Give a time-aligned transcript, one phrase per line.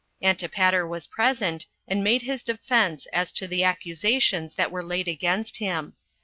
[0.23, 5.57] Antipater was present, and made his defense as to the accusations that were laid against
[5.57, 5.93] him.